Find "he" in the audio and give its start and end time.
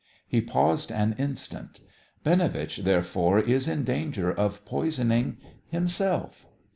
0.27-0.41